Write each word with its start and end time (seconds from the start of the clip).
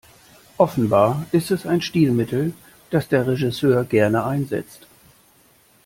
Offenbar 0.57 1.27
ist 1.31 1.51
es 1.51 1.67
ein 1.67 1.79
Stilmittel, 1.79 2.55
das 2.89 3.07
der 3.07 3.27
Regisseur 3.27 3.83
gerne 3.85 4.23
einsetzt. 4.25 4.87